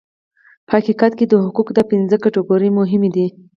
[0.67, 3.27] په حقیقت کې د حقوقو دا پنځه کټګورۍ مهمې دي.